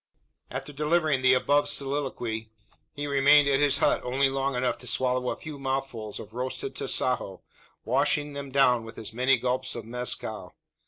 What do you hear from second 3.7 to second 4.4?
hut only